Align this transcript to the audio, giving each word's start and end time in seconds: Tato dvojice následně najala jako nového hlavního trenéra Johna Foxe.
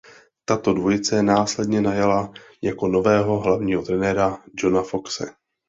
Tato 0.45 0.73
dvojice 0.73 1.23
následně 1.23 1.81
najala 1.81 2.33
jako 2.61 2.87
nového 2.87 3.39
hlavního 3.39 3.81
trenéra 3.81 4.37
Johna 4.63 4.83
Foxe. 4.83 5.25